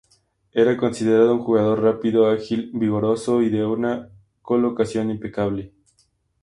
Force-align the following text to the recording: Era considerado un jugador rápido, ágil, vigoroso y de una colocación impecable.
Era 0.51 0.75
considerado 0.77 1.35
un 1.35 1.43
jugador 1.43 1.79
rápido, 1.83 2.25
ágil, 2.25 2.71
vigoroso 2.73 3.43
y 3.43 3.49
de 3.49 3.63
una 3.67 4.09
colocación 4.41 5.11
impecable. 5.11 5.73